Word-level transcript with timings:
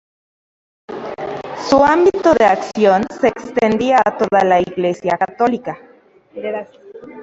Su 1.69 1.83
ámbito 1.85 2.33
de 2.33 2.45
acción 2.45 3.03
se 3.19 3.27
extendía 3.27 4.01
a 4.03 4.17
toda 4.17 4.43
la 4.43 4.59
Iglesia 4.59 5.15
católica. 5.15 5.77